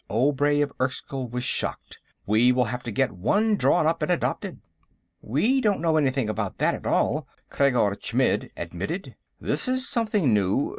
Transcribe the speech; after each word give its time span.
Obray 0.09 0.61
of 0.61 0.73
Erskyll 0.81 1.29
was 1.29 1.43
shocked. 1.43 1.99
"We 2.25 2.51
will 2.51 2.63
have 2.63 2.81
to 2.81 2.91
get 2.91 3.11
one 3.11 3.55
drawn 3.55 3.85
up 3.85 4.01
and 4.01 4.11
adopted." 4.11 4.59
"We 5.21 5.61
don't 5.61 5.79
know 5.79 5.95
anything 5.95 6.27
about 6.27 6.57
that 6.57 6.73
at 6.73 6.87
all," 6.87 7.27
Khreggor 7.51 7.93
Chmidd 8.01 8.49
admitted. 8.57 9.15
"This 9.39 9.67
is 9.67 9.87
something 9.87 10.33
new. 10.33 10.69